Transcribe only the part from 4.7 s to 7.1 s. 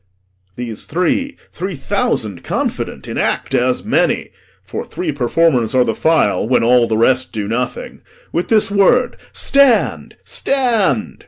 three performers are the file when all The